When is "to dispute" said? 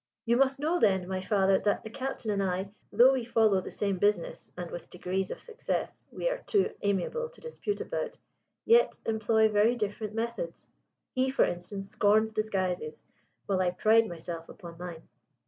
7.29-7.79